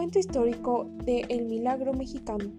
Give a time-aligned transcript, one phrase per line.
[0.00, 2.50] Recuento histórico de El Milagro Mexicano.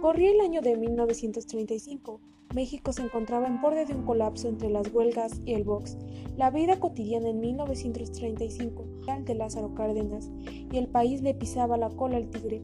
[0.00, 2.20] Corría el año de 1935.
[2.56, 5.96] México se encontraba en borde de un colapso entre las huelgas y el box.
[6.36, 8.84] La vida cotidiana en 1935
[9.24, 10.32] de Lázaro Cárdenas
[10.72, 12.62] y el país le pisaba la cola al tigre.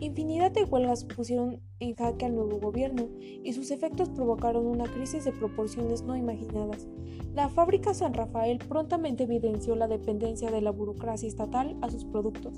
[0.00, 5.26] Infinidad de huelgas pusieron en jaque al nuevo gobierno y sus efectos provocaron una crisis
[5.26, 6.88] de proporciones no imaginadas.
[7.34, 12.54] La fábrica San Rafael prontamente evidenció la dependencia de la burocracia estatal a sus productos.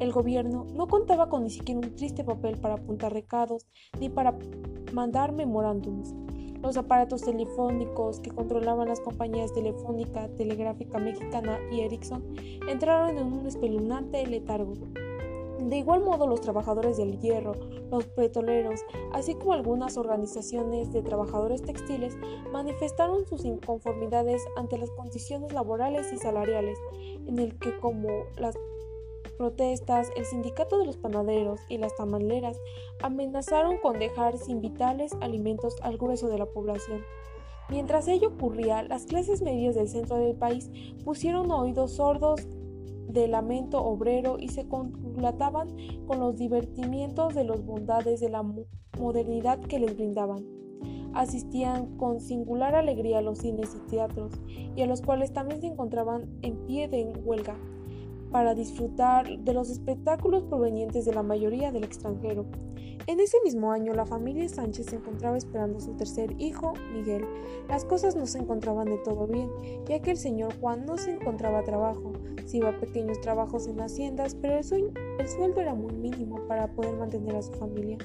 [0.00, 3.68] El gobierno no contaba con ni siquiera un triste papel para apuntar recados
[4.00, 4.36] ni para
[4.92, 6.12] mandar memorándums.
[6.60, 12.34] Los aparatos telefónicos que controlaban las compañías Telefónica, Telegráfica Mexicana y Ericsson
[12.68, 14.74] entraron en un espeluznante letargo.
[15.60, 17.52] De igual modo, los trabajadores del hierro,
[17.90, 18.80] los petroleros,
[19.12, 22.16] así como algunas organizaciones de trabajadores textiles,
[22.50, 26.78] manifestaron sus inconformidades ante las condiciones laborales y salariales,
[27.26, 28.56] en el que como las
[29.36, 32.58] protestas, el sindicato de los panaderos y las tamaleras
[33.02, 37.02] amenazaron con dejar sin vitales alimentos al grueso de la población.
[37.68, 40.70] Mientras ello ocurría, las clases medias del centro del país
[41.04, 42.46] pusieron oídos sordos
[43.12, 45.68] de lamento obrero y se conglataban
[46.06, 48.44] con los divertimientos de las bondades de la
[48.98, 50.44] modernidad que les brindaban.
[51.12, 54.40] Asistían con singular alegría a los cines y teatros,
[54.76, 57.56] y a los cuales también se encontraban en pie de huelga,
[58.30, 62.46] para disfrutar de los espectáculos provenientes de la mayoría del extranjero.
[63.06, 67.24] En ese mismo año, la familia Sánchez se encontraba esperando a su tercer hijo, Miguel.
[67.68, 69.50] Las cosas no se encontraban de todo bien,
[69.88, 72.12] ya que el señor Juan no se encontraba trabajo.
[72.44, 74.62] Se iba a pequeños trabajos en haciendas, pero el,
[75.28, 77.98] sueldo era muy mínimo para poder mantener a su familia.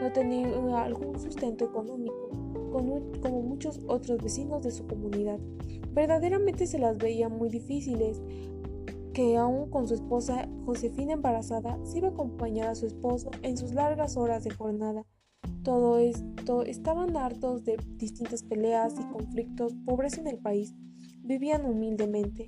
[0.00, 2.30] No tenía algún sustento económico,
[2.72, 5.38] como muchos otros vecinos de su comunidad.
[5.92, 8.20] Verdaderamente se las veía muy difíciles
[9.12, 13.56] que aún con su esposa Josefina embarazada, se iba a acompañar a su esposo en
[13.56, 15.06] sus largas horas de jornada.
[15.62, 20.74] Todo esto estaban hartos de distintas peleas y conflictos, pobreza en el país,
[21.22, 22.46] vivían humildemente.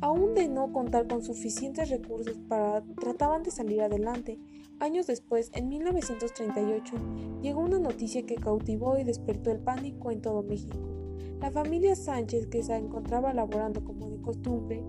[0.00, 4.40] Aún de no contar con suficientes recursos para trataban de salir adelante.
[4.80, 6.94] Años después, en 1938,
[7.40, 10.76] llegó una noticia que cautivó y despertó el pánico en todo México.
[11.40, 14.84] La familia Sánchez, que se encontraba laborando como de costumbre,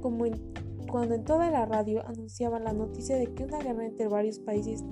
[0.00, 4.84] cuando en toda la radio anunciaban la noticia de que una guerra entre varios países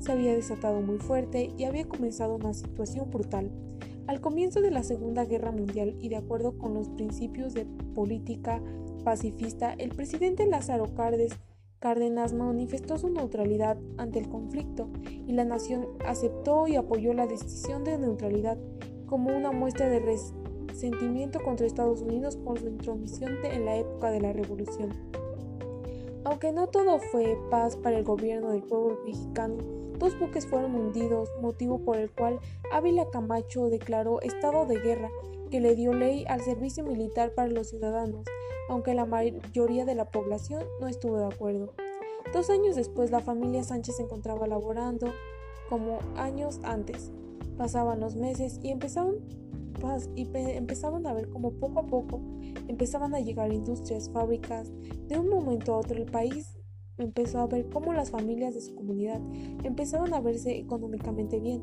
[0.00, 3.50] se había desatado muy fuerte y había comenzado una situación brutal.
[4.06, 8.62] Al comienzo de la Segunda Guerra Mundial y de acuerdo con los principios de política
[9.04, 10.86] pacifista, el presidente Lázaro
[11.80, 14.88] Cárdenas manifestó su neutralidad ante el conflicto
[15.26, 18.58] y la nación aceptó y apoyó la decisión de neutralidad
[19.06, 20.00] como una muestra de
[20.76, 24.92] sentimiento contra Estados Unidos por su intromisión en la época de la Revolución.
[26.24, 29.56] Aunque no todo fue paz para el gobierno del pueblo mexicano,
[29.98, 32.40] dos buques fueron hundidos, motivo por el cual
[32.72, 35.10] Ávila Camacho declaró estado de guerra
[35.50, 38.26] que le dio ley al servicio militar para los ciudadanos,
[38.68, 41.72] aunque la mayoría de la población no estuvo de acuerdo.
[42.32, 45.12] Dos años después la familia Sánchez se encontraba laborando
[45.68, 47.12] como años antes.
[47.56, 49.20] Pasaban los meses y empezaron
[50.14, 52.20] y empezaban a ver como poco a poco
[52.68, 54.72] empezaban a llegar industrias, fábricas.
[55.08, 56.56] De un momento a otro el país
[56.98, 59.20] empezó a ver cómo las familias de su comunidad
[59.64, 61.62] empezaban a verse económicamente bien,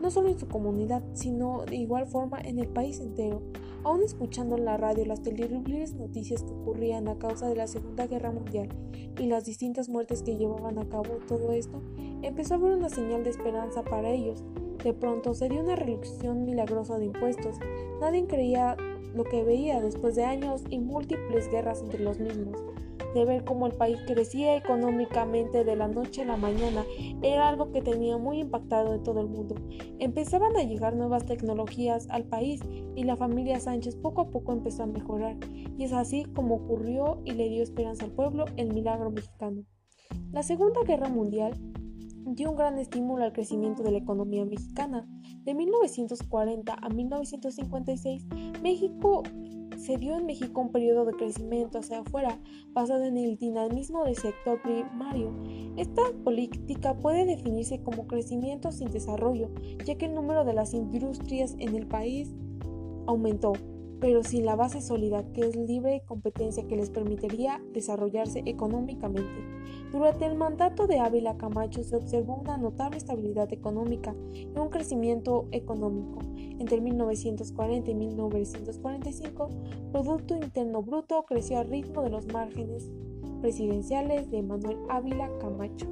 [0.00, 3.42] no solo en su comunidad, sino de igual forma en el país entero.
[3.84, 8.06] Aún escuchando en la radio las terribles noticias que ocurrían a causa de la Segunda
[8.06, 8.68] Guerra Mundial
[9.18, 11.82] y las distintas muertes que llevaban a cabo todo esto,
[12.22, 14.44] empezó a haber una señal de esperanza para ellos.
[14.84, 17.56] De pronto se dio una reducción milagrosa de impuestos.
[18.00, 18.76] Nadie creía
[19.14, 22.58] lo que veía después de años y múltiples guerras entre los mismos.
[23.14, 26.84] De ver cómo el país crecía económicamente de la noche a la mañana
[27.20, 29.54] era algo que tenía muy impactado en todo el mundo.
[29.98, 32.60] Empezaban a llegar nuevas tecnologías al país
[32.96, 35.36] y la familia Sánchez poco a poco empezó a mejorar.
[35.76, 39.64] Y es así como ocurrió y le dio esperanza al pueblo el milagro mexicano.
[40.32, 41.54] La Segunda Guerra Mundial
[42.24, 45.06] dio un gran estímulo al crecimiento de la economía mexicana.
[45.44, 48.26] De 1940 a 1956,
[48.62, 49.22] México
[49.76, 52.38] se dio en México un periodo de crecimiento hacia afuera,
[52.72, 55.34] basado en el dinamismo del sector primario.
[55.76, 59.50] Esta política puede definirse como crecimiento sin desarrollo,
[59.84, 62.32] ya que el número de las industrias en el país
[63.06, 63.54] aumentó
[64.02, 69.46] pero sin la base sólida que es libre competencia que les permitiría desarrollarse económicamente.
[69.92, 75.46] Durante el mandato de Ávila Camacho se observó una notable estabilidad económica y un crecimiento
[75.52, 76.18] económico.
[76.36, 79.48] Entre 1940 y 1945,
[79.92, 82.90] Producto Interno Bruto creció al ritmo de los márgenes
[83.40, 85.86] presidenciales de Manuel Ávila Camacho.